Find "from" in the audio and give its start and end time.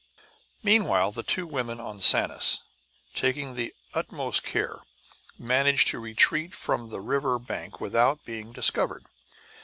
6.55-6.89